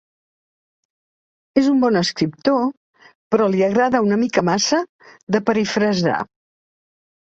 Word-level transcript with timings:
És 1.61 1.67
un 1.73 1.83
bon 1.83 1.99
escriptor, 2.01 2.65
però 3.35 3.49
li 3.57 3.61
agrada 3.69 4.03
una 4.07 4.19
mica 4.23 4.45
massa 4.51 4.81
de 5.37 5.43
perifrasar. 5.51 6.17